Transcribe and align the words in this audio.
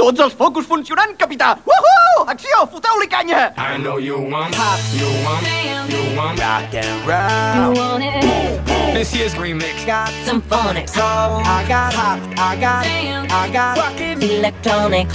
Tots 0.00 0.20
els 0.24 0.32
focus 0.32 0.64
funcionant, 0.64 1.10
capità! 1.20 1.50
Woohoo! 1.68 2.22
Acció! 2.32 2.62
Foteu-li 2.72 3.06
canya! 3.12 3.52
I 3.58 3.76
know 3.76 3.98
you 3.98 4.16
want 4.32 4.54
pop, 4.56 4.80
you 4.96 5.04
want, 5.26 5.44
you 5.92 6.16
want 6.16 6.40
rock 6.40 6.72
and 6.72 7.04
You 7.04 7.10
roll. 7.12 7.74
want 7.76 8.02
it? 8.02 8.94
This 8.94 9.14
year's 9.14 9.34
remix. 9.34 9.84
got 9.84 10.08
Symphonics. 10.24 10.94
soul, 10.96 11.44
I 11.44 11.64
got 11.68 11.92
hop, 11.92 12.18
I 12.38 12.56
got 12.56 12.84
Damn. 12.84 13.26
I 13.30 13.50
got 13.52 13.76
Rockin' 13.76 14.22
Electronic. 14.22 15.08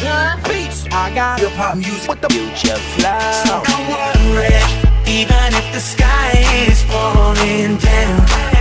beats. 0.47 0.85
I 0.91 1.09
got 1.15 1.39
Hip 1.39 1.51
hop 1.57 1.75
music 1.77 2.07
with 2.07 2.21
the 2.21 2.29
future 2.29 2.77
flow. 2.93 3.19
So 3.43 3.63
Don't 3.65 3.89
worry, 3.89 4.61
even 5.09 5.49
if 5.59 5.65
the 5.73 5.79
sky 5.81 6.45
is 6.69 6.83
falling 6.83 7.77
down. 7.77 8.54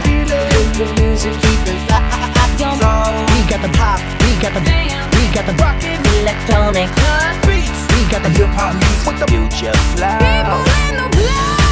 Feeling. 0.00 0.72
The 0.76 0.86
music 1.00 1.34
keeping 1.40 1.80
so 2.58 2.88
we 3.32 3.38
got 3.48 3.60
the 3.60 3.68
pop, 3.76 4.00
we 4.22 4.32
got 4.40 4.52
the 4.54 4.60
we 5.16 5.22
got 5.34 5.44
the 5.46 5.54
rockin' 5.62 6.00
electronic. 6.20 6.88
beats, 7.46 7.80
we 7.92 8.00
got 8.10 8.22
the 8.22 8.30
hip 8.30 8.48
hop 8.56 8.74
music 8.74 9.06
with 9.06 9.18
the 9.20 9.26
Future 9.26 9.76
flow. 9.92 10.06
in 10.88 10.96
the 10.96 11.08
place. 11.16 11.65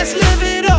Let's 0.00 0.14
live 0.14 0.42
it 0.42 0.64
up. 0.64 0.69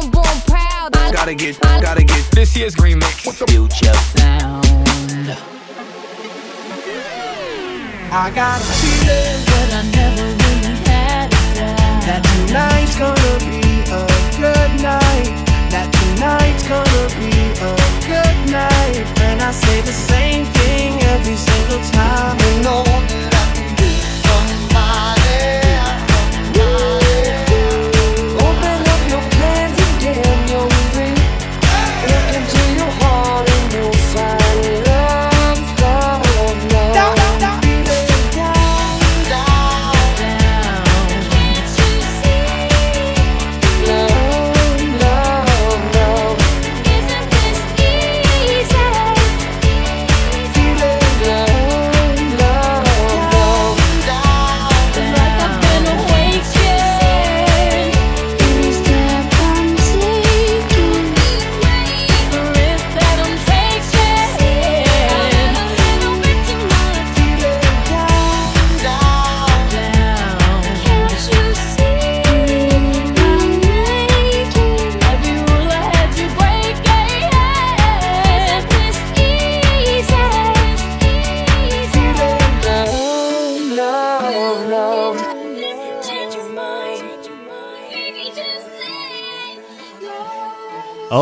Boom, 0.00 0.10
boom, 0.10 0.40
proud. 0.46 0.92
gotta 0.92 1.34
get, 1.34 1.60
gotta 1.60 2.04
get 2.04 2.30
This 2.30 2.56
year's 2.56 2.76
remix. 2.76 3.26
Future 3.48 3.92
sound. 4.16 4.64
I 8.10 8.30
got 8.34 8.60
a 8.60 8.64
feeling 8.64 9.44
But 9.46 9.74
I 9.74 9.82
never 9.90 10.22
really 10.22 10.74
had 10.86 11.32
it 11.32 11.38
that 12.08 12.22
tonight's 12.24 12.96
gonna 12.96 13.38
be 13.44 13.84
a 13.90 14.06
good 14.40 14.72
night. 14.80 15.28
That 15.68 15.92
tonight's 15.92 16.66
gonna 16.66 17.08
be 17.20 17.36
a 17.60 17.72
good 18.08 18.38
night. 18.50 19.04
And 19.20 19.42
I 19.42 19.50
say 19.50 19.82
the 19.82 19.92
same 19.92 20.46
thing 20.46 21.02
every 21.02 21.36
single 21.36 21.82
time. 21.92 22.38
You 22.38 22.62
know 22.62 22.84
that 22.84 23.34
I 23.34 23.46
can 23.52 23.76
be 23.76 23.92
somebody. 24.24 25.67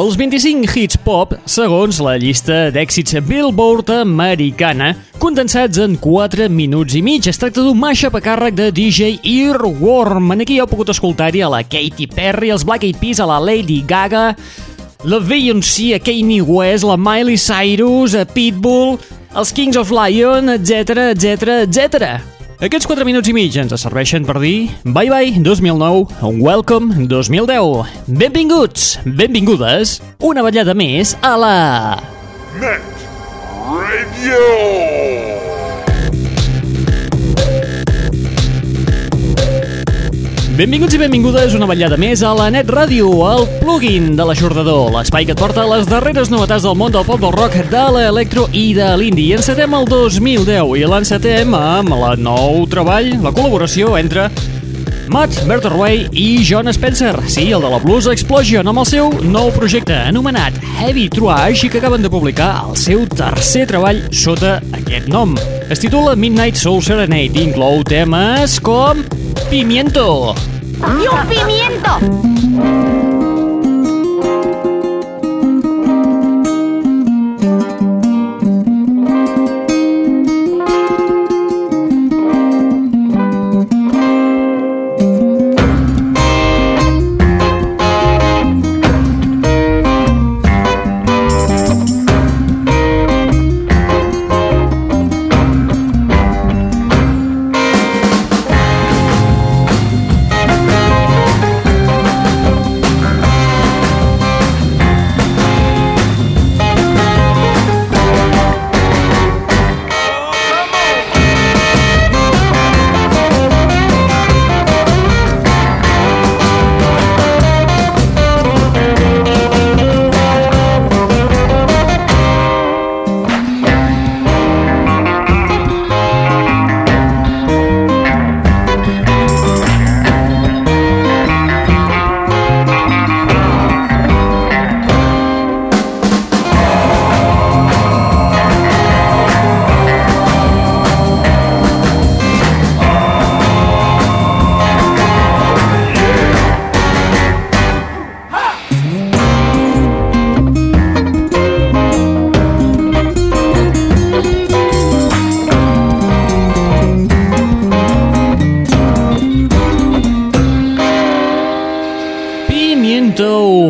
Els 0.07 0.15
25 0.15 0.71
hits 0.79 0.99
pop, 1.03 1.33
segons 1.51 1.97
la 2.05 2.13
llista 2.23 2.69
d'èxits 2.71 3.17
Billboard 3.27 3.89
americana, 3.91 4.93
condensats 5.19 5.81
en 5.83 5.97
4 5.99 6.47
minuts 6.47 6.95
i 6.95 7.03
mig. 7.03 7.27
Es 7.27 7.41
tracta 7.43 7.65
d'un 7.65 7.81
mashup 7.81 8.15
a 8.15 8.21
càrrec 8.23 8.55
de 8.55 8.69
DJ 8.77 9.17
Earworm. 9.27 10.31
En 10.37 10.45
aquí 10.45 10.61
heu 10.61 10.69
pogut 10.71 10.93
escoltar-hi 10.95 11.43
a 11.43 11.51
la 11.51 11.65
Katy 11.67 12.07
Perry, 12.15 12.53
els 12.55 12.63
Black 12.69 12.87
Eyed 12.87 13.03
Peas, 13.03 13.19
a 13.19 13.27
la 13.27 13.41
Lady 13.43 13.81
Gaga, 13.83 14.29
la 15.03 15.19
Beyoncé, 15.19 15.97
a 15.97 15.99
Kanye 15.99 16.39
West, 16.47 16.87
la 16.87 16.95
Miley 16.95 17.35
Cyrus, 17.35 18.15
a 18.15 18.23
Pitbull, 18.31 19.01
els 19.35 19.51
Kings 19.59 19.83
of 19.83 19.91
Lion, 19.91 20.55
etc 20.55 21.11
etc 21.17 21.63
etc. 21.67 22.36
Aquests 22.57 22.89
4 22.89 23.05
minuts 23.05 23.29
i 23.29 23.35
mig 23.37 23.57
ens 23.61 23.75
serveixen 23.83 24.25
per 24.25 24.39
dir 24.41 24.71
Bye 24.89 25.11
bye 25.13 25.43
2009, 25.45 26.33
welcome 26.41 27.05
2010. 27.05 27.85
Benvinguts, 28.09 28.87
benvingudes, 29.05 29.99
una 30.25 30.45
ballada 30.47 30.73
més 30.73 31.13
a 31.21 31.37
la... 31.37 31.55
Net 32.57 32.81
Radio. 33.61 35.36
Benvinguts 40.57 40.95
i 40.97 40.99
benvingudes 41.03 41.53
una 41.53 41.67
vetllada 41.69 41.99
més 42.01 42.23
a 42.25 42.31
la 42.33 42.47
Net 42.49 42.71
Ràdio, 42.73 43.11
el 43.29 43.43
plugin 43.61 44.15
de 44.17 44.25
l'aixordador, 44.25 44.87
l'espai 44.95 45.27
que 45.29 45.35
et 45.35 45.41
porta 45.43 45.67
les 45.69 45.85
darreres 45.85 46.31
novetats 46.33 46.65
del 46.65 46.79
món 46.81 46.95
del 46.95 47.05
pop 47.05 47.21
del 47.21 47.35
rock, 47.35 47.59
de 47.69 47.83
l'electro 47.93 48.47
i 48.57 48.71
de 48.73 48.87
l'indie. 48.97 49.35
I 49.35 49.37
encetem 49.37 49.77
el 49.77 49.85
2010 49.91 50.73
i 50.81 50.87
l'encetem 50.89 51.53
amb 51.59 51.93
la 52.01 52.15
nou 52.17 52.65
treball, 52.73 53.11
la 53.21 53.35
col·laboració 53.37 53.99
entre 54.01 54.31
Matt 55.13 55.43
Berterway 55.45 56.07
i 56.17 56.41
John 56.49 56.73
Spencer, 56.73 57.13
sí, 57.29 57.51
el 57.53 57.61
de 57.61 57.75
la 57.75 57.83
Blues 57.85 58.09
Explosion, 58.09 58.73
amb 58.73 58.81
el 58.81 58.89
seu 58.89 59.13
nou 59.29 59.53
projecte 59.53 60.01
anomenat 60.07 60.57
Heavy 60.79 61.11
Trash 61.13 61.67
i 61.69 61.73
que 61.75 61.85
acaben 61.85 62.01
de 62.01 62.15
publicar 62.17 62.55
el 62.65 62.81
seu 62.81 63.05
tercer 63.13 63.67
treball 63.69 64.07
sota 64.09 64.57
aquest 64.81 65.13
nom. 65.13 65.37
Es 65.69 65.85
titula 65.85 66.17
Midnight 66.17 66.57
Soul 66.57 66.81
Serenade 66.81 67.37
i 67.37 67.45
inclou 67.51 67.85
temes 67.85 68.57
com 68.65 69.05
Pimiento, 69.51 70.35
¡Y 71.01 71.07
un 71.09 71.29
pimiento! 71.29 72.96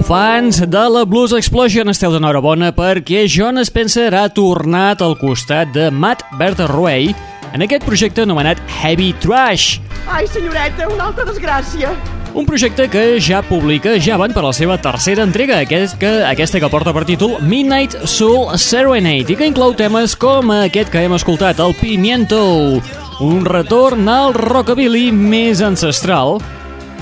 Fans 0.06 0.60
de 0.70 0.82
la 0.88 1.02
Blues 1.04 1.32
Explosion, 1.34 1.88
esteu 1.90 2.12
d'enhorabona 2.14 2.68
perquè 2.76 3.24
John 3.26 3.58
Spencer 3.66 4.12
ha 4.14 4.28
tornat 4.30 5.00
al 5.02 5.16
costat 5.18 5.72
de 5.74 5.88
Matt 5.90 6.22
Berterway 6.38 7.08
en 7.50 7.64
aquest 7.66 7.82
projecte 7.82 8.22
anomenat 8.22 8.60
Heavy 8.78 9.10
Trash. 9.18 9.80
Ai, 10.06 10.28
senyoreta, 10.30 10.86
una 10.92 11.08
altra 11.08 11.26
desgràcia. 11.26 11.90
Un 12.38 12.46
projecte 12.46 12.86
que 12.92 13.18
ja 13.18 13.42
publica, 13.42 13.96
ja 13.98 14.18
van 14.20 14.34
per 14.36 14.44
la 14.46 14.54
seva 14.54 14.78
tercera 14.78 15.26
entrega, 15.26 15.58
aquest 15.64 15.98
que, 15.98 16.12
aquesta 16.28 16.62
que 16.62 16.70
porta 16.70 16.94
per 16.94 17.06
títol 17.08 17.40
Midnight 17.42 17.98
Soul 18.06 18.52
Serenade, 18.62 19.34
i 19.34 19.38
que 19.38 19.50
inclou 19.50 19.74
temes 19.74 20.14
com 20.14 20.54
aquest 20.54 20.92
que 20.94 21.02
hem 21.02 21.16
escoltat, 21.18 21.58
el 21.58 21.74
Pimiento, 21.80 22.42
un 23.26 23.46
retorn 23.48 24.06
al 24.06 24.36
rockabilly 24.38 25.08
més 25.10 25.64
ancestral, 25.66 26.38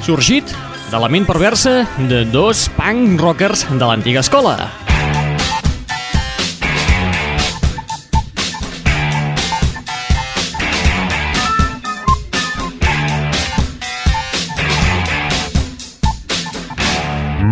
sorgit 0.06 0.56
de 0.94 1.00
la 1.02 1.08
ment 1.10 1.24
perversa 1.26 1.88
de 2.06 2.20
dos 2.30 2.68
punk 2.76 3.18
rockers 3.18 3.64
de 3.66 3.82
l'antiga 3.82 4.20
escola. 4.22 4.54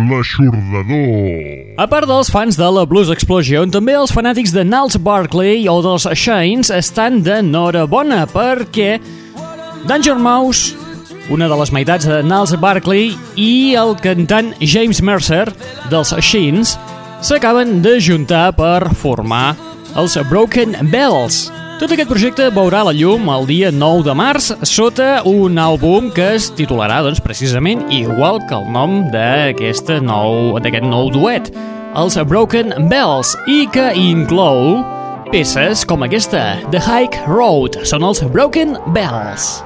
L'aixordador. 0.07 1.75
A 1.83 1.87
part 1.91 2.07
dels 2.07 2.31
fans 2.31 2.55
de 2.55 2.69
la 2.71 2.85
Blues 2.87 3.11
Explosion, 3.11 3.67
també 3.73 3.97
els 3.99 4.13
fanàtics 4.15 4.55
de 4.55 4.63
Niles 4.63 4.95
Barkley 5.03 5.67
o 5.67 5.81
dels 5.83 6.07
Shines 6.15 6.71
estan 6.71 7.19
d'enhorabona 7.27 8.23
perquè 8.31 9.01
Danger 9.83 10.15
Mouse, 10.15 10.77
una 11.31 11.47
de 11.47 11.55
les 11.59 11.71
meitats 11.71 12.07
de 12.09 12.21
Niles 12.25 12.55
Barkley 12.59 13.13
i 13.39 13.75
el 13.79 13.95
cantant 14.03 14.51
James 14.59 15.01
Mercer 15.05 15.45
dels 15.91 16.13
Shines 16.19 16.75
s'acaben 17.23 17.81
de 17.83 17.99
juntar 18.03 18.51
per 18.57 18.91
formar 18.99 19.53
els 19.95 20.17
Broken 20.29 20.75
Bells. 20.91 21.45
Tot 21.79 21.91
aquest 21.91 22.09
projecte 22.11 22.47
veurà 22.53 22.83
la 22.87 22.93
llum 22.95 23.29
el 23.33 23.47
dia 23.49 23.71
9 23.73 24.05
de 24.07 24.15
març 24.15 24.51
sota 24.67 25.21
un 25.27 25.57
àlbum 25.59 26.11
que 26.15 26.33
es 26.37 26.49
titularà 26.55 27.01
doncs, 27.03 27.21
precisament 27.23 27.85
igual 27.91 28.41
que 28.47 28.55
el 28.55 28.69
nom 28.71 29.01
d'aquest 29.13 29.91
nou, 30.03 30.59
nou 30.59 31.11
duet, 31.13 31.51
els 31.97 32.17
Broken 32.27 32.89
Bells, 32.89 33.35
i 33.47 33.65
que 33.73 33.91
inclou 33.99 34.81
peces 35.33 35.85
com 35.85 36.05
aquesta, 36.05 36.59
The 36.71 36.81
Hike 36.81 37.25
Road, 37.27 37.83
són 37.89 38.05
els 38.07 38.23
Broken 38.31 38.77
Bells. 38.93 39.57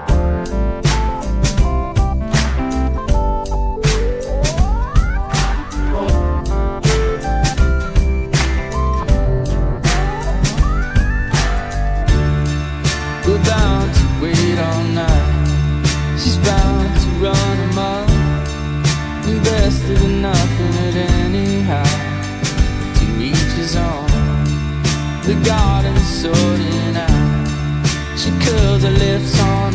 The 25.27 25.36
garden's 25.43 26.07
sorting 26.22 26.96
out. 26.96 28.17
She 28.17 28.31
curls 28.39 28.84
her 28.84 28.91
lips 28.91 29.38
on 29.41 29.67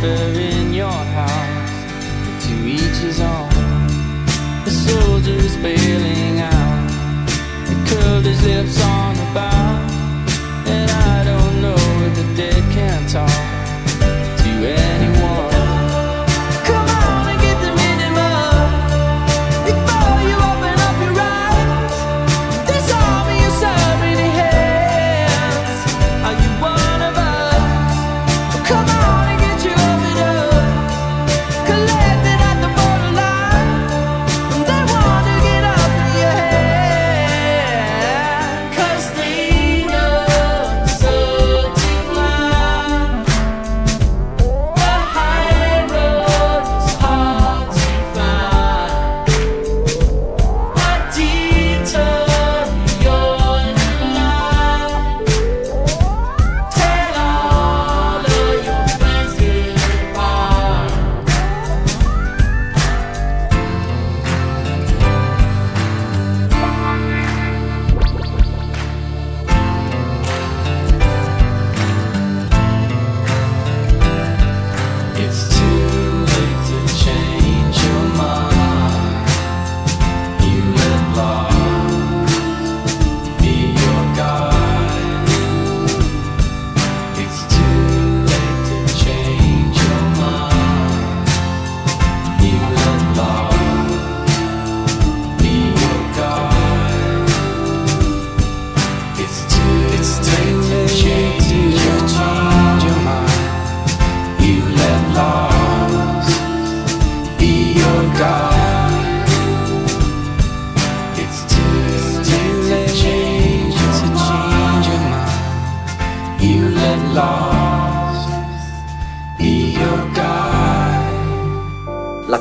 the 0.00 0.40
in 0.40 0.72
your 0.72 0.90
house. 0.90 2.46
To 2.46 2.54
each 2.66 2.98
his 3.04 3.20
own. 3.20 3.48
The 4.64 4.70
soldier 4.70 5.32
is 5.32 5.56
bailing 5.58 6.40
out. 6.40 6.90
He 7.68 7.74
curled 7.88 8.24
his 8.24 8.42
lips 8.42 8.82
on 8.82 9.14
the 9.14 9.28
bow. 9.34 9.69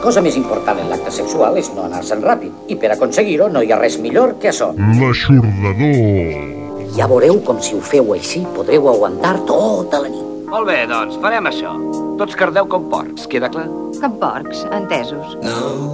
Cosa 0.04 0.22
més 0.24 0.38
important 0.40 0.80
en 0.80 0.90
l'acte 0.92 1.12
sexual 1.12 1.58
és 1.60 1.70
no 1.76 1.86
anar-se'n 1.88 2.24
ràpid, 2.24 2.54
i 2.72 2.78
per 2.80 2.94
aconseguir-ho 2.96 3.50
no 3.52 3.62
hi 3.64 3.72
ha 3.74 3.80
res 3.80 3.98
millor 4.02 4.38
que 4.42 4.52
això. 4.52 4.72
L'aixordador. 5.00 6.58
Ja 6.98 7.08
veureu 7.08 7.40
com 7.46 7.60
si 7.62 7.76
ho 7.78 7.82
feu 7.86 8.14
així 8.16 8.42
podreu 8.56 8.90
aguantar 8.90 9.36
tota 9.50 10.02
la 10.04 10.10
nit. 10.12 10.26
Molt 10.50 10.66
bé, 10.66 10.80
doncs, 10.90 11.20
farem 11.22 11.46
això. 11.46 11.76
Tots 12.18 12.36
cardeu 12.36 12.66
com 12.68 12.88
porcs, 12.90 13.28
queda 13.30 13.52
clar? 13.54 13.68
Com 14.00 14.16
porcs, 14.22 14.64
entesos. 14.76 15.36
No, 15.46 15.92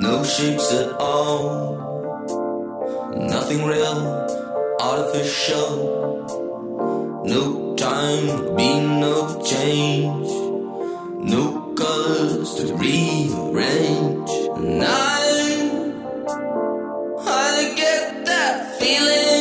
no 0.00 0.22
shapes 0.24 0.70
at 0.78 0.94
all. 1.02 1.76
Nothing 3.14 3.66
real, 3.68 4.00
artificial. 4.80 5.76
No 7.24 7.74
time, 7.76 8.54
be 8.56 8.70
no 8.80 9.26
change. 9.44 10.32
No 11.24 11.63
colors 11.76 12.54
to 12.54 12.74
rearrange. 12.74 14.30
And 14.56 14.82
I, 14.84 15.70
I 17.26 17.74
get 17.76 18.24
that 18.26 18.78
feeling 18.78 19.33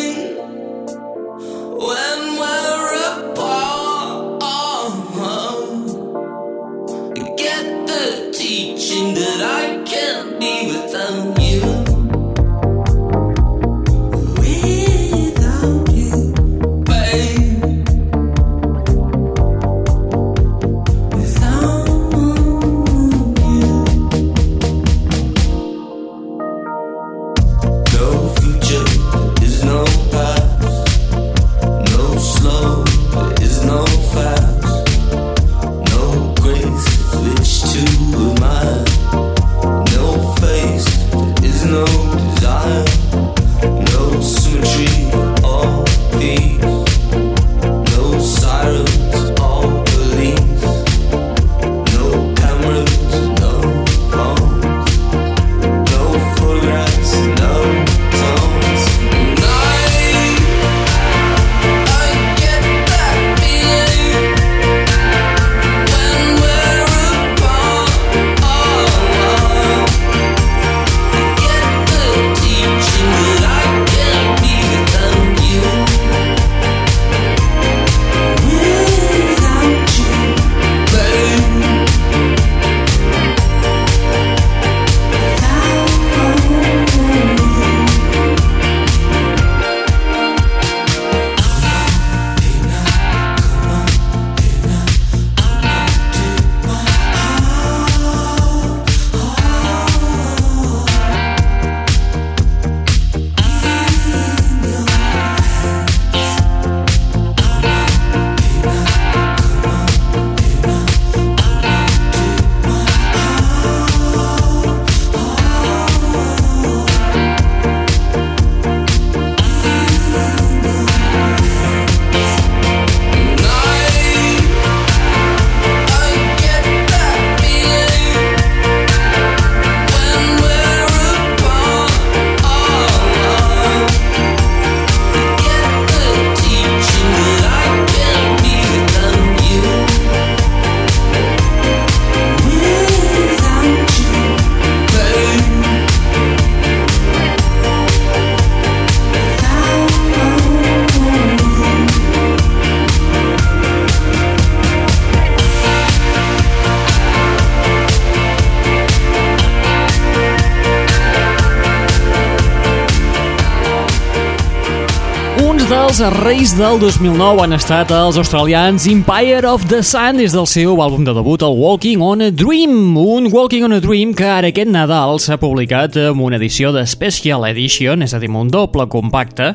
Dels 165.93 166.23
reis 166.25 166.51
del 166.57 166.79
2009 166.81 167.43
han 167.43 167.51
estat 167.53 167.91
els 167.93 168.15
australians 168.17 168.87
Empire 168.89 169.45
of 169.45 169.67
the 169.69 169.83
Sun 169.85 170.17
des 170.17 170.33
del 170.33 170.47
seu 170.49 170.79
àlbum 170.81 171.03
de 171.05 171.13
debut, 171.13 171.43
el 171.45 171.53
Walking 171.53 172.01
on 172.01 172.23
a 172.25 172.31
Dream. 172.33 172.95
Un 172.97 173.27
Walking 173.29 173.67
on 173.67 173.75
a 173.77 173.79
Dream 173.83 174.15
que 174.17 174.25
ara 174.25 174.49
aquest 174.49 174.71
Nadal 174.73 175.21
s'ha 175.21 175.37
publicat 175.37 175.99
amb 176.07 176.25
una 176.25 176.39
edició 176.41 176.71
de 176.73 176.81
Special 176.89 177.45
Edition, 177.45 178.01
és 178.01 178.17
a 178.17 178.21
dir, 178.23 178.31
un 178.33 178.49
doble 178.49 178.87
compacte, 178.89 179.51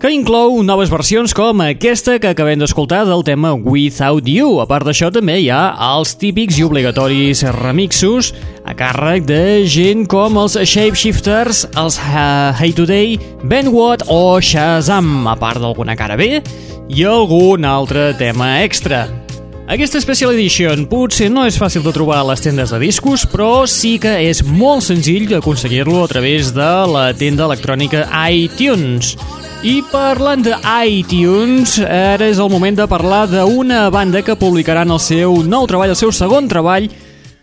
que 0.00 0.10
inclou 0.12 0.62
noves 0.62 0.90
versions 0.92 1.32
com 1.36 1.62
aquesta 1.64 2.18
que 2.20 2.28
acabem 2.28 2.60
d'escoltar 2.60 3.04
del 3.08 3.24
tema 3.24 3.54
Without 3.54 4.28
You. 4.28 4.60
A 4.60 4.66
part 4.68 4.86
d'això, 4.86 5.08
també 5.14 5.38
hi 5.40 5.48
ha 5.50 5.72
els 5.94 6.14
típics 6.20 6.58
i 6.60 6.66
obligatoris 6.66 7.44
remixos 7.58 8.32
a 8.66 8.76
càrrec 8.76 9.26
de 9.28 9.42
gent 9.64 10.06
com 10.10 10.36
els 10.42 10.58
Shapeshifters, 10.60 11.66
els 11.80 12.00
uh, 12.02 12.52
Hey 12.58 12.76
Today, 12.76 13.16
Ben 13.44 13.72
Watt 13.72 14.06
o 14.12 14.40
Shazam, 14.40 15.26
a 15.28 15.36
part 15.40 15.62
d'alguna 15.64 15.96
cara 15.96 16.18
B 16.20 16.36
i 16.88 17.06
algun 17.08 17.64
altre 17.64 18.12
tema 18.18 18.58
extra. 18.64 19.06
Aquesta 19.66 19.98
Special 19.98 20.30
Edition 20.30 20.84
potser 20.86 21.26
no 21.26 21.42
és 21.42 21.56
fàcil 21.58 21.82
de 21.82 21.90
trobar 21.90 22.20
a 22.20 22.26
les 22.28 22.38
tendes 22.38 22.70
de 22.70 22.78
discos, 22.78 23.24
però 23.26 23.64
sí 23.66 23.96
que 23.98 24.12
és 24.22 24.44
molt 24.46 24.84
senzill 24.86 25.32
aconseguir-lo 25.34 26.04
a 26.04 26.06
través 26.06 26.52
de 26.54 26.68
la 26.86 27.08
tenda 27.18 27.48
electrònica 27.48 28.04
iTunes. 28.30 29.16
I 29.66 29.80
parlant 29.90 30.44
de 30.46 30.54
iTunes, 30.86 31.80
ara 31.82 32.28
és 32.30 32.38
el 32.38 32.52
moment 32.52 32.78
de 32.78 32.86
parlar 32.86 33.24
d'una 33.32 33.88
banda 33.90 34.22
que 34.22 34.38
publicaran 34.38 34.94
el 34.94 35.02
seu 35.02 35.42
nou 35.42 35.66
treball, 35.66 35.90
el 35.96 35.98
seu 35.98 36.14
segon 36.14 36.46
treball, 36.46 36.86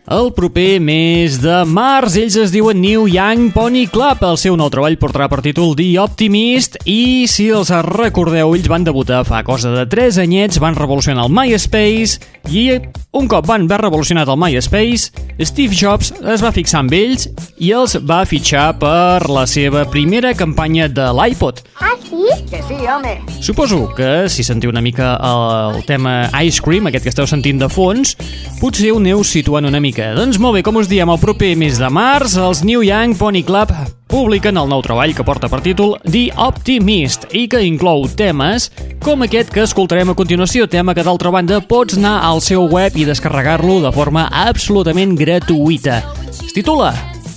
el 0.08 0.34
proper 0.34 0.80
mes 0.84 1.40
de 1.42 1.62
març. 1.70 2.18
Ells 2.20 2.36
es 2.40 2.52
diuen 2.54 2.82
New 2.82 3.08
Young 3.08 3.52
Pony 3.56 3.86
Club. 3.92 4.24
El 4.28 4.40
seu 4.42 4.58
nou 4.60 4.70
treball 4.74 4.98
portarà 5.00 5.30
per 5.32 5.42
títol 5.46 5.76
The 5.80 5.88
Optimist 6.04 6.78
i, 6.84 7.26
si 7.32 7.48
els 7.54 7.72
recordeu, 7.88 8.56
ells 8.58 8.70
van 8.72 8.84
debutar 8.88 9.24
fa 9.28 9.44
cosa 9.48 9.72
de 9.74 9.86
3 9.90 10.20
anyets, 10.26 10.60
van 10.64 10.76
revolucionar 10.76 11.28
el 11.28 11.34
MySpace 11.34 12.20
i 12.52 12.68
un 13.14 13.28
cop 13.30 13.46
van 13.48 13.68
haver 13.68 13.80
revolucionat 13.86 14.28
el 14.28 14.40
MySpace, 14.42 15.12
Steve 15.46 15.76
Jobs 15.78 16.12
es 16.34 16.42
va 16.44 16.52
fixar 16.52 16.82
amb 16.82 16.96
ells 16.98 17.28
i 17.62 17.70
els 17.72 17.96
va 18.02 18.24
fitxar 18.26 18.72
per 18.82 19.30
la 19.30 19.46
seva 19.48 19.86
primera 19.90 20.34
campanya 20.34 20.90
de 20.90 21.06
l'iPod. 21.14 21.62
Ah, 21.80 21.94
sí? 22.02 22.26
Que 22.50 22.62
sí, 22.68 22.80
home. 22.90 23.20
Suposo 23.40 23.86
que 23.96 24.28
si 24.34 24.44
sentiu 24.44 24.74
una 24.74 24.82
mica 24.82 25.14
el 25.22 25.84
tema 25.86 26.30
Ice 26.42 26.62
Cream, 26.62 26.90
aquest 26.90 27.06
que 27.06 27.14
esteu 27.14 27.30
sentint 27.30 27.62
de 27.62 27.70
fons, 27.70 28.16
potser 28.60 28.92
ho 28.92 29.00
aneu 29.02 29.24
situant 29.28 29.70
una 29.70 29.80
mica. 29.84 29.93
Doncs 29.94 30.40
molt 30.42 30.58
bé, 30.58 30.64
com 30.66 30.80
us 30.82 30.90
diem, 30.90 31.10
el 31.10 31.20
proper 31.22 31.52
mes 31.60 31.78
de 31.78 31.90
març, 31.94 32.34
els 32.42 32.64
New 32.66 32.82
Young 32.82 33.14
Pony 33.20 33.44
Club 33.46 33.70
publiquen 34.14 34.58
el 34.62 34.70
nou 34.70 34.82
treball 34.86 35.14
que 35.18 35.26
porta 35.26 35.50
per 35.50 35.60
títol 35.66 35.96
The 36.06 36.28
Optimist 36.38 37.28
i 37.34 37.48
que 37.50 37.62
inclou 37.66 38.06
temes 38.10 38.70
com 39.04 39.26
aquest 39.26 39.50
que 39.54 39.66
escoltarem 39.66 40.14
a 40.14 40.18
continuació, 40.18 40.66
tema 40.70 40.94
que 40.98 41.06
d'altra 41.06 41.34
banda 41.34 41.62
pots 41.62 41.98
anar 41.98 42.20
al 42.26 42.42
seu 42.46 42.66
web 42.70 42.98
i 42.98 43.10
descarregar-lo 43.10 43.82
de 43.86 43.94
forma 43.94 44.30
absolutament 44.46 45.18
gratuïta. 45.18 46.02
Es 46.30 46.54
titula 46.54 46.94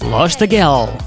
Lost 0.09 0.44
Girl. 0.48 1.06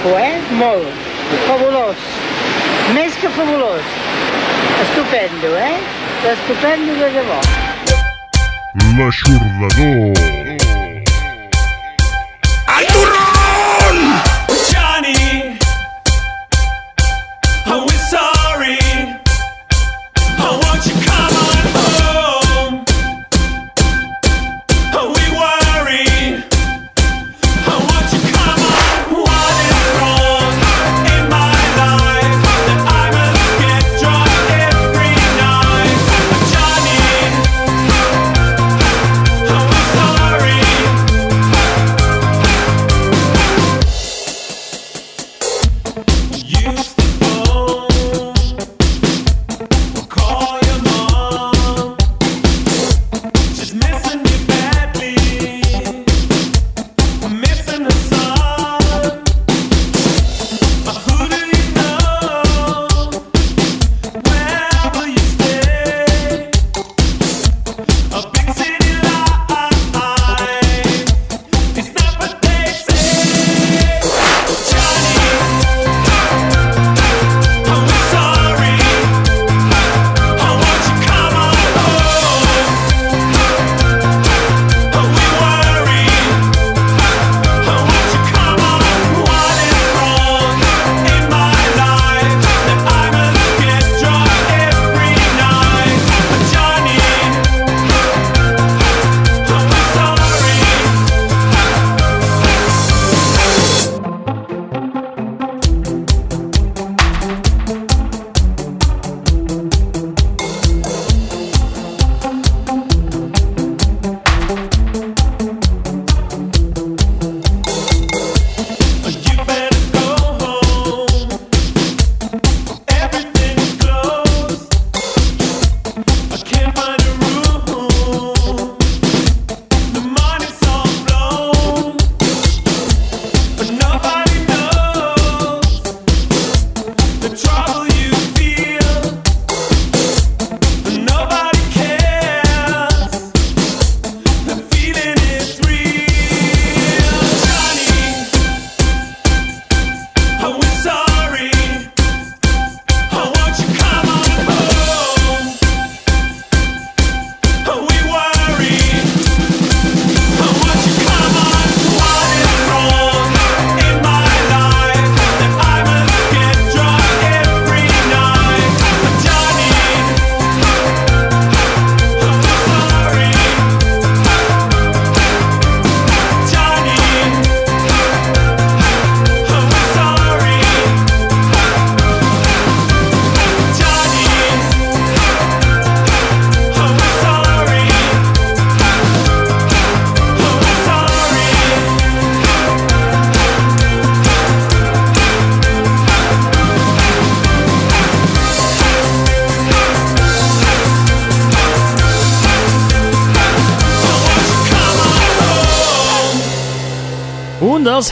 Maco, 0.00 0.18
eh? 0.18 0.40
Molt. 0.52 0.86
Fabulós. 1.46 1.96
Més 2.94 3.14
que 3.16 3.28
fabulós. 3.28 3.82
Estupendo, 4.82 5.56
eh? 5.56 5.78
Estupendo 6.32 6.94
de 6.94 7.10
debò. 7.10 7.40
L'aixordador. 8.96 10.39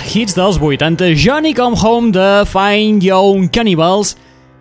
Hits 0.08 0.34
dels 0.36 0.58
80, 0.60 1.14
Johnny 1.14 1.54
Come 1.54 1.76
Home 1.76 2.12
de 2.12 2.44
Fine 2.48 3.04
Young 3.04 3.48
Cannibals, 3.52 4.16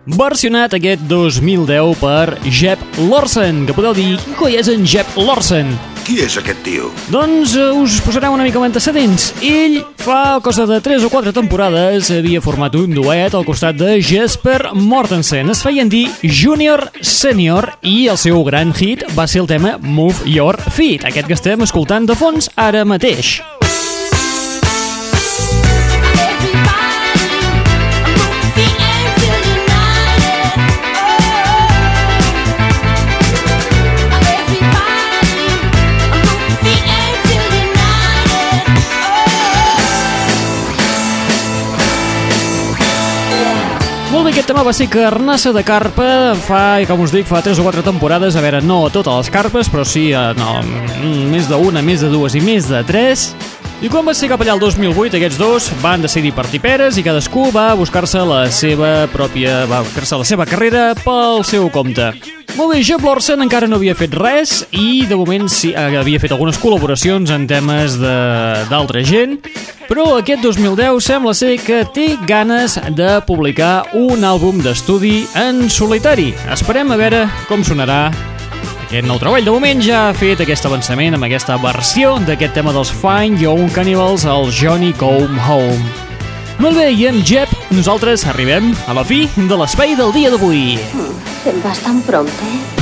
versionat 0.08 0.74
aquest 0.76 1.04
2010 1.08 1.98
per 2.00 2.38
Jeb 2.48 2.80
Lorsen, 3.08 3.66
que 3.66 3.76
podeu 3.76 3.94
dir, 3.96 4.16
quin 4.24 4.36
coi 4.38 4.56
és 4.60 4.68
en 4.72 4.86
Jeb 4.88 5.16
Lorsen? 5.20 5.72
Qui 6.06 6.22
és 6.24 6.38
aquest 6.40 6.62
tio? 6.64 6.88
Doncs 7.12 7.52
eh, 7.60 7.66
us 7.76 7.98
posarem 8.00 8.32
una 8.32 8.46
mica 8.46 8.56
en 8.56 8.68
antecedents. 8.70 9.28
Ell, 9.44 9.82
fa 10.00 10.38
cosa 10.44 10.64
de 10.68 10.80
3 10.80 11.04
o 11.04 11.10
4 11.12 11.34
temporades, 11.36 12.08
havia 12.14 12.40
format 12.40 12.78
un 12.80 12.96
duet 12.96 13.36
al 13.36 13.44
costat 13.44 13.76
de 13.76 13.98
Jesper 14.00 14.72
Mortensen. 14.72 15.52
Es 15.52 15.60
feien 15.64 15.92
dir 15.92 16.06
Junior 16.22 16.86
Senior 17.02 17.74
i 17.82 18.08
el 18.08 18.16
seu 18.16 18.40
gran 18.48 18.72
hit 18.72 19.04
va 19.18 19.28
ser 19.28 19.44
el 19.44 19.52
tema 19.52 19.76
Move 19.82 20.24
Your 20.24 20.56
Feet, 20.72 21.04
aquest 21.04 21.28
que 21.28 21.36
estem 21.36 21.68
escoltant 21.68 22.08
de 22.08 22.16
fons 22.16 22.48
ara 22.56 22.88
mateix. 22.88 23.36
Tema 44.48 44.62
va 44.64 44.72
ser 44.72 44.86
Carnassa 44.88 45.50
de 45.52 45.60
Carpa 45.60 46.32
fa, 46.40 46.78
com 46.88 47.02
us 47.04 47.12
dic, 47.12 47.26
fa 47.28 47.42
3 47.44 47.58
o 47.60 47.64
4 47.66 47.82
temporades, 47.84 48.32
a 48.32 48.40
veure, 48.40 48.62
no 48.64 48.78
totes 48.88 49.12
les 49.18 49.28
carpes, 49.34 49.68
però 49.68 49.84
sí, 49.84 50.06
eh, 50.16 50.22
no, 50.38 50.54
mm, 50.62 51.26
més 51.28 51.50
d'una, 51.50 51.82
més 51.84 52.00
de 52.00 52.08
dues 52.08 52.32
i 52.32 52.40
més 52.40 52.70
de 52.70 52.80
tres. 52.88 53.34
I 53.78 53.86
quan 53.86 54.02
va 54.02 54.10
ser 54.10 54.26
cap 54.26 54.40
allà 54.42 54.56
el 54.56 54.58
2008, 54.58 55.14
aquests 55.20 55.36
dos 55.38 55.68
van 55.78 56.02
decidir 56.02 56.32
partir 56.34 56.58
peres 56.58 56.96
i 56.98 57.04
cadascú 57.06 57.44
va 57.54 57.68
buscar-se 57.78 58.24
la 58.26 58.40
seva 58.50 59.06
pròpia... 59.12 59.68
va 59.70 59.84
buscar-se 59.86 60.18
la 60.18 60.24
seva 60.26 60.46
carrera 60.50 60.96
pel 60.98 61.44
seu 61.46 61.68
compte. 61.70 62.08
Molt 62.56 62.72
bé, 62.74 62.80
Jeb 62.82 63.04
Lorsen 63.06 63.44
encara 63.44 63.68
no 63.70 63.78
havia 63.78 63.94
fet 63.94 64.16
res 64.18 64.64
i 64.74 65.04
de 65.06 65.14
moment 65.14 65.46
sí, 65.46 65.70
havia 65.78 66.18
fet 66.18 66.34
algunes 66.34 66.58
col·laboracions 66.58 67.30
en 67.30 67.46
temes 67.46 67.94
d'altra 68.02 69.04
gent, 69.06 69.36
però 69.86 70.08
aquest 70.16 70.42
2010 70.42 70.98
sembla 70.98 71.36
ser 71.38 71.52
que 71.62 71.84
té 71.94 72.08
ganes 72.26 72.80
de 72.98 73.12
publicar 73.30 73.92
un 73.94 74.26
àlbum 74.26 74.58
d'estudi 74.64 75.20
en 75.38 75.68
solitari. 75.70 76.32
Esperem 76.50 76.90
a 76.90 76.98
veure 76.98 77.28
com 77.46 77.62
sonarà 77.62 78.08
aquest 78.88 79.04
nou 79.04 79.18
treball. 79.20 79.44
De 79.44 79.52
moment 79.52 79.82
ja 79.84 80.08
ha 80.08 80.14
fet 80.16 80.40
aquest 80.40 80.64
avançament 80.64 81.16
amb 81.16 81.26
aquesta 81.28 81.58
versió 81.60 82.14
d'aquest 82.24 82.56
tema 82.56 82.72
dels 82.72 82.92
Fine 83.02 83.36
Young 83.42 83.68
Cannibals, 83.74 84.24
el 84.24 84.48
Johnny 84.54 84.94
Come 84.96 85.36
Home. 85.44 85.84
Molt 86.58 86.80
bé, 86.80 86.88
i 86.96 87.06
en 87.10 87.20
Jep, 87.22 87.52
nosaltres 87.70 88.24
arribem 88.32 88.72
a 88.88 88.96
la 88.96 89.04
fi 89.06 89.26
de 89.36 89.60
l'espai 89.60 89.94
del 89.98 90.12
dia 90.16 90.32
d'avui. 90.32 90.80
Vas 91.62 91.84
tan 91.84 92.02
prompte? 92.08 92.77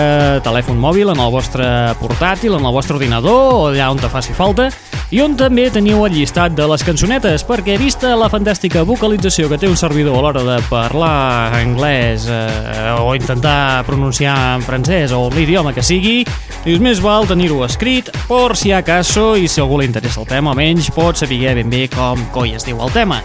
telèfon 0.45 0.79
mòbil, 0.81 1.11
en 1.13 1.21
el 1.21 1.31
vostre 1.33 1.67
portàtil, 2.01 2.57
en 2.57 2.65
el 2.65 2.73
vostre 2.73 2.97
ordinador 2.97 3.53
o 3.53 3.67
allà 3.69 3.91
on 3.93 4.01
te 4.01 4.09
faci 4.09 4.33
falta. 4.33 4.71
I 5.13 5.21
on 5.21 5.35
també 5.37 5.67
teniu 5.69 6.01
el 6.07 6.15
llistat 6.17 6.55
de 6.57 6.65
les 6.65 6.81
cançonetes 6.83 7.45
perquè 7.45 7.77
vista 7.77 8.15
la 8.17 8.31
fantàstica 8.33 8.81
vocalització 8.87 9.47
que 9.51 9.59
té 9.61 9.69
un 9.69 9.77
servidor 9.77 10.17
a 10.17 10.25
l'hora 10.25 10.41
de 10.47 10.57
parlar 10.65 11.53
anglès 11.61 12.25
eh, 12.25 12.97
o 12.97 13.13
intentar 13.13 13.85
pronunciar 13.85 14.35
en 14.55 14.65
francès 14.65 15.13
o 15.13 15.27
l'idioma 15.29 15.75
que 15.77 15.85
sigui 15.85 16.23
dius 16.65 16.81
més 16.81 17.03
val 17.05 17.29
tenir-ho 17.29 17.61
escrit 17.69 18.09
por 18.25 18.57
si 18.57 18.73
acaso 18.73 19.35
i 19.37 19.47
si 19.47 19.61
algú 19.61 19.77
li 19.77 19.91
interessa 19.91 20.23
el 20.25 20.31
tema 20.33 20.55
almenys 20.55 20.89
pot 20.95 21.21
saber 21.21 21.53
ben 21.61 21.69
bé 21.69 21.85
com 21.93 22.31
coi 22.33 22.57
es 22.57 22.65
diu 22.65 22.81
el 22.81 22.95
tema 22.95 23.21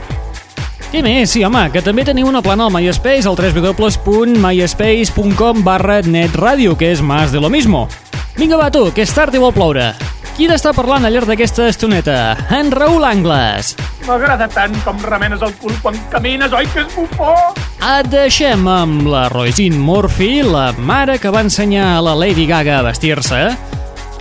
què 0.90 1.04
més? 1.06 1.30
Sí, 1.30 1.44
home, 1.46 1.68
que 1.70 1.78
també 1.86 2.02
teniu 2.02 2.26
una 2.26 2.42
plana 2.42 2.64
al 2.66 2.72
MySpace 2.74 3.22
al 3.30 3.38
www.myspace.com 3.38 5.62
barra 5.62 6.02
netradio, 6.02 6.74
que 6.76 6.90
és 6.90 7.00
más 7.00 7.30
de 7.30 7.38
lo 7.40 7.48
mismo. 7.50 7.88
Vinga, 8.36 8.56
va, 8.58 8.70
tu, 8.74 8.90
que 8.94 9.02
és 9.06 9.14
tard 9.14 9.34
i 9.34 9.38
vol 9.38 9.52
ploure. 9.54 9.94
Qui 10.34 10.48
n'està 10.48 10.72
parlant 10.74 11.04
al 11.04 11.12
llarg 11.14 11.26
d'aquesta 11.28 11.68
estoneta? 11.70 12.36
En 12.56 12.70
Raül 12.74 13.04
Angles. 13.04 13.76
M'agrada 14.06 14.48
tant 14.50 14.74
com 14.82 14.98
remenes 15.04 15.42
el 15.46 15.52
cul 15.60 15.72
quan 15.82 15.94
camines, 16.10 16.52
oi 16.56 16.66
que 16.72 16.80
és 16.82 16.94
bufó? 16.96 17.34
Et 17.84 18.06
deixem 18.10 18.66
amb 18.66 19.06
la 19.10 19.28
Roisin 19.30 19.78
Murphy, 19.78 20.42
la 20.42 20.72
mare 20.74 21.18
que 21.20 21.30
va 21.30 21.40
ensenyar 21.44 21.98
a 21.98 22.02
la 22.02 22.14
Lady 22.18 22.46
Gaga 22.48 22.78
a 22.80 22.82
vestir-se, 22.88 23.56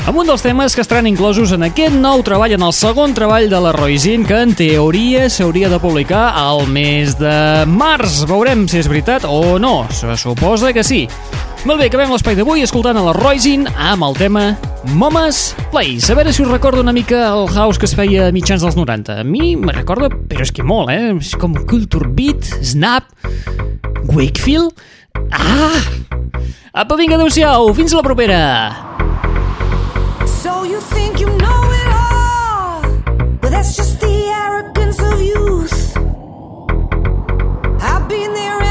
amb 0.10 0.17
un 0.17 0.26
dels 0.26 0.41
temes 0.41 0.74
que 0.74 0.82
estaran 0.82 1.06
inclosos 1.06 1.52
en 1.54 1.62
aquest 1.67 1.93
nou 1.93 2.24
treball, 2.26 2.56
en 2.56 2.63
el 2.65 2.72
segon 2.74 3.12
treball 3.13 3.45
de 3.52 3.60
la 3.62 3.69
Roisin, 3.76 4.24
que 4.26 4.39
en 4.41 4.56
teoria 4.58 5.28
s'hauria 5.30 5.69
de 5.69 5.78
publicar 5.78 6.32
al 6.34 6.63
mes 6.65 7.13
de 7.19 7.67
març. 7.69 8.24
Veurem 8.26 8.63
si 8.65 8.80
és 8.80 8.89
veritat 8.89 9.28
o 9.30 9.60
no. 9.62 9.84
Se 9.93 10.10
suposa 10.17 10.74
que 10.74 10.82
sí. 10.88 11.04
Molt 11.69 11.78
bé, 11.78 11.91
acabem 11.91 12.10
l'espai 12.10 12.34
d'avui 12.39 12.65
escoltant 12.65 12.98
a 12.98 13.06
la 13.06 13.13
Roisin 13.13 13.67
amb 13.69 14.08
el 14.08 14.17
tema 14.17 14.48
Momas 14.98 15.54
Place. 15.69 16.10
A 16.10 16.17
veure 16.17 16.34
si 16.34 16.41
us 16.41 16.50
recorda 16.50 16.82
una 16.82 16.95
mica 16.95 17.28
el 17.30 17.45
house 17.54 17.78
que 17.78 17.86
es 17.86 17.93
feia 17.93 18.32
a 18.32 18.34
mitjans 18.34 18.65
dels 18.65 18.80
90. 18.80 19.22
A 19.22 19.28
mi 19.28 19.54
me 19.62 19.78
recorda, 19.78 20.10
però 20.10 20.41
és 20.41 20.50
que 20.50 20.65
molt, 20.65 20.89
eh? 20.89 21.13
És 21.19 21.36
com 21.38 21.54
Culture 21.69 22.10
Beat, 22.10 22.50
Snap, 22.65 23.13
Wakefield... 24.10 24.74
Ah! 25.30 25.78
Apa, 26.74 26.98
vinga, 26.98 27.19
adeu-siau, 27.19 27.76
fins 27.78 27.93
la 27.93 28.02
propera! 28.02 28.39
You 30.69 30.79
think 30.82 31.19
you 31.19 31.25
know 31.25 31.62
it 31.82 31.88
all, 31.88 32.82
but 33.41 33.49
that's 33.49 33.75
just 33.75 33.99
the 33.99 34.17
arrogance 34.43 35.01
of 35.01 35.19
youth. 35.19 35.97
I've 37.82 38.08
been 38.08 38.32
there 38.36 38.68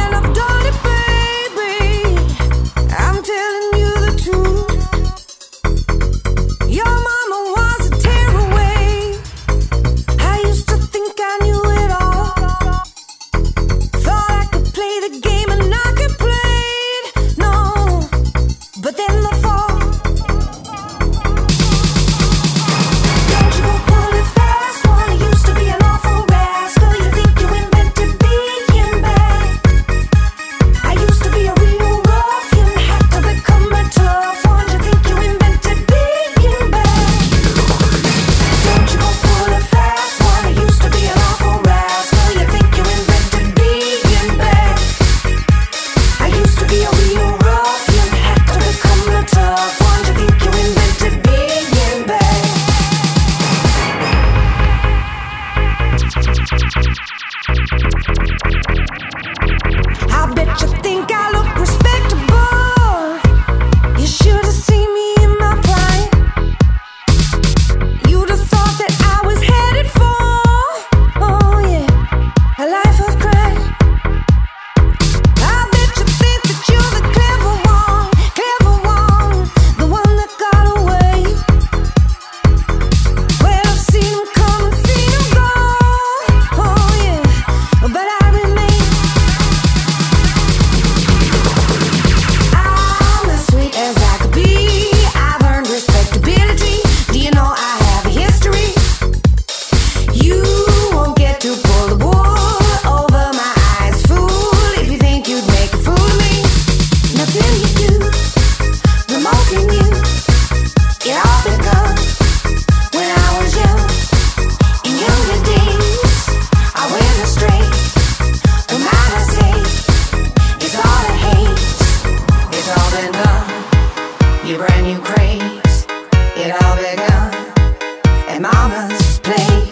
And 126.80 127.00
on 127.00 128.42
mama's 128.42 129.18
place. 129.18 129.67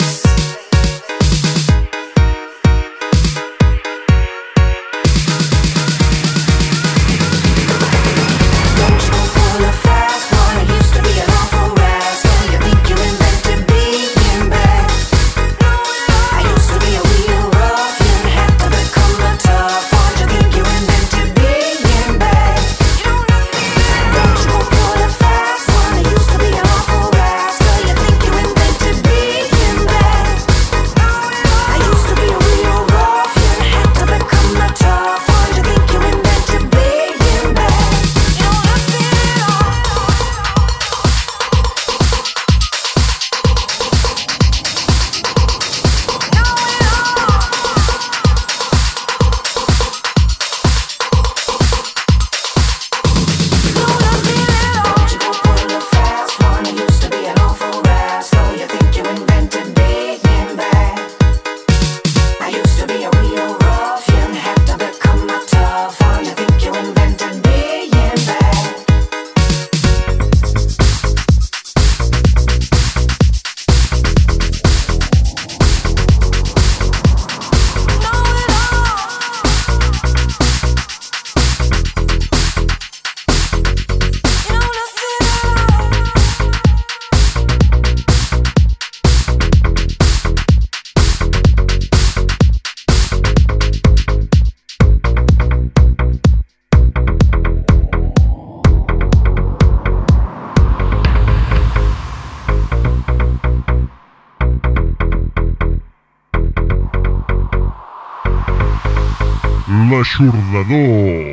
L'aixordador. 110.26 111.25